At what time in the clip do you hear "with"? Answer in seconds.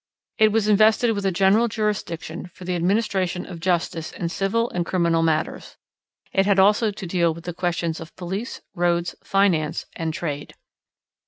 1.11-1.27, 7.35-7.43